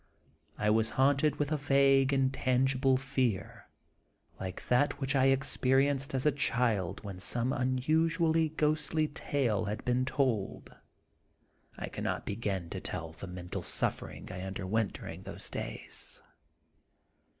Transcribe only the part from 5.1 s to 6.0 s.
I Dr. yekyll and Mr. Hyde. 23